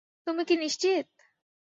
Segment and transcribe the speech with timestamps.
[0.27, 1.05] তুমি কি নিশ্চিত?